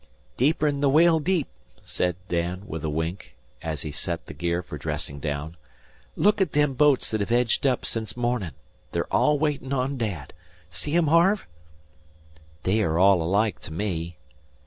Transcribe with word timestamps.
"Deeper'n 0.35 0.81
the 0.81 0.89
Whale 0.89 1.19
deep," 1.19 1.47
said 1.85 2.15
Dan, 2.27 2.63
with 2.65 2.83
a 2.83 2.89
wink, 2.89 3.35
as 3.61 3.83
he 3.83 3.91
set 3.91 4.25
the 4.25 4.33
gear 4.33 4.63
for 4.63 4.75
dressing 4.79 5.19
down. 5.19 5.55
"Look 6.15 6.41
at 6.41 6.53
them 6.53 6.73
boats 6.73 7.11
that 7.11 7.19
hev 7.21 7.31
edged 7.31 7.67
up 7.67 7.85
sence 7.85 8.17
mornin'. 8.17 8.53
They're 8.93 9.13
all 9.13 9.37
waitin' 9.37 9.73
on 9.73 9.99
Dad. 9.99 10.33
See 10.71 10.95
'em, 10.95 11.05
Harve?" 11.05 11.45
"They 12.63 12.81
are 12.81 12.97
all 12.97 13.21
alike 13.21 13.59
to 13.59 13.71
me." 13.71 14.17